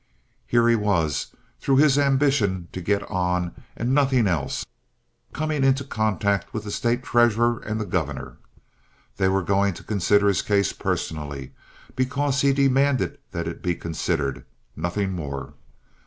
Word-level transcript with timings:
Here 0.47 0.67
he 0.67 0.75
was, 0.75 1.27
through 1.59 1.77
his 1.77 1.99
ambition 1.99 2.69
to 2.71 2.81
get 2.81 3.03
on, 3.07 3.53
and 3.77 3.93
nothing 3.93 4.25
else, 4.25 4.65
coming 5.31 5.63
into 5.63 5.83
contact 5.83 6.55
with 6.55 6.63
the 6.63 6.71
State 6.71 7.03
treasurer 7.03 7.59
and 7.59 7.79
the 7.79 7.85
governor. 7.85 8.37
They 9.17 9.27
were 9.29 9.43
going 9.43 9.75
to 9.75 9.83
consider 9.83 10.27
his 10.27 10.41
case 10.41 10.73
personally, 10.73 11.53
because 11.95 12.41
he 12.41 12.51
demanded 12.51 13.19
that 13.29 13.47
it 13.47 13.61
be 13.61 13.75
considered—nothing 13.75 15.11
more. 15.11 15.53